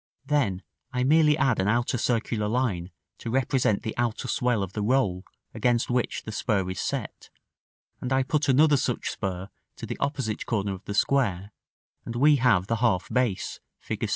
Then 0.25 0.63
I 0.91 1.03
merely 1.03 1.37
add 1.37 1.59
an 1.59 1.67
outer 1.67 1.99
circular 1.99 2.47
line 2.47 2.89
to 3.19 3.29
represent 3.29 3.83
the 3.83 3.95
outer 3.97 4.27
swell 4.27 4.63
of 4.63 4.73
the 4.73 4.81
roll 4.81 5.23
against 5.53 5.91
which 5.91 6.23
the 6.23 6.31
spur 6.31 6.67
is 6.71 6.79
set, 6.79 7.29
and 7.99 8.11
I 8.11 8.23
put 8.23 8.49
another 8.49 8.77
such 8.77 9.09
spur 9.11 9.49
to 9.75 9.85
the 9.85 9.99
opposite 9.99 10.47
corner 10.47 10.73
of 10.73 10.85
the 10.85 10.95
square, 10.95 11.51
and 12.03 12.15
we 12.15 12.37
have 12.37 12.65
the 12.65 12.77
half 12.77 13.09
base, 13.13 13.59
Fig. 13.79 14.09